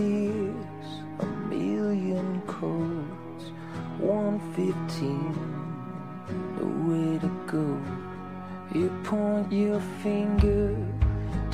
tears, 0.00 0.88
a 1.18 1.26
million 1.26 2.40
codes, 2.46 3.44
115, 3.98 5.34
nowhere 6.56 7.18
to 7.20 7.30
go. 7.46 7.66
You 8.72 8.88
point 9.04 9.52
your 9.52 9.80
finger 10.02 10.74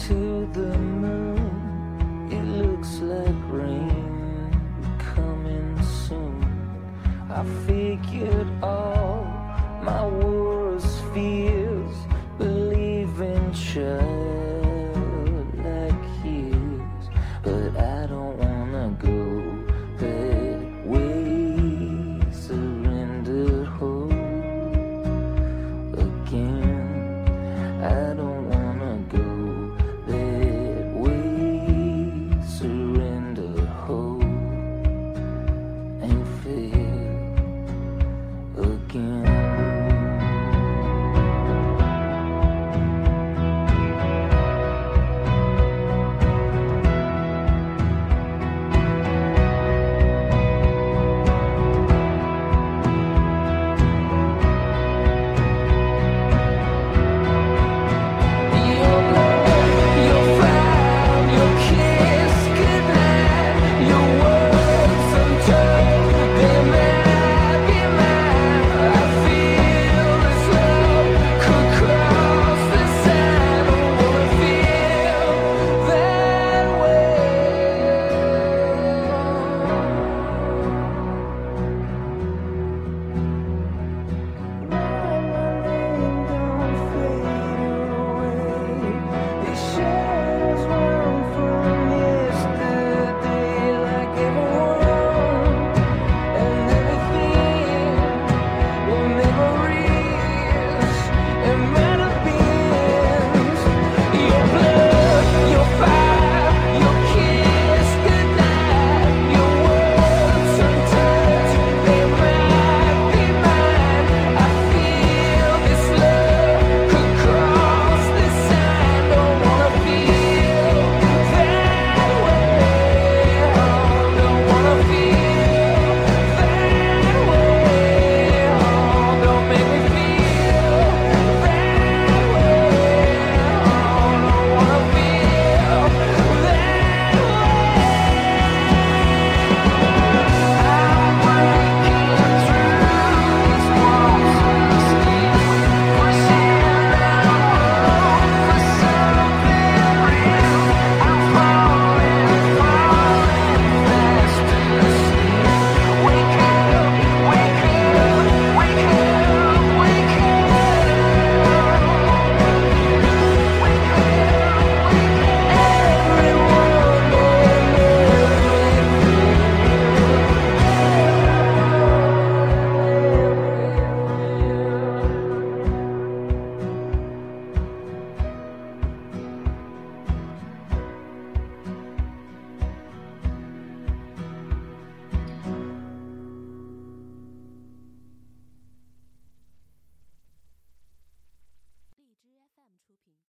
to 0.06 0.48
the 0.52 0.78
moon, 0.78 2.28
it 2.30 2.44
looks 2.62 3.00
like 3.00 3.40
rain 3.50 4.54
coming 4.98 5.82
soon. 6.06 6.46
I 7.28 7.42
figured 7.66 8.48
all 8.62 9.24
my 9.82 10.06
worries 10.06 11.00
fears. 11.12 11.45